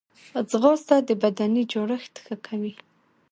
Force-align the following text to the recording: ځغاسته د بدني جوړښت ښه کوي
ځغاسته 0.49 0.95
د 1.07 1.09
بدني 1.21 1.63
جوړښت 1.71 2.13
ښه 2.23 2.35
کوي 2.45 2.73